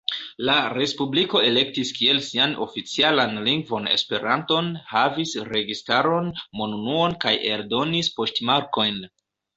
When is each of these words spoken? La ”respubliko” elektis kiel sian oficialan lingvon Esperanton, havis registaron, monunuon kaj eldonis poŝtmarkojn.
La 0.49 0.53
”respubliko” 0.75 1.41
elektis 1.49 1.91
kiel 1.97 2.21
sian 2.27 2.55
oficialan 2.65 3.37
lingvon 3.49 3.87
Esperanton, 3.97 4.71
havis 4.95 5.35
registaron, 5.51 6.33
monunuon 6.63 7.15
kaj 7.27 7.37
eldonis 7.53 8.15
poŝtmarkojn. 8.17 9.03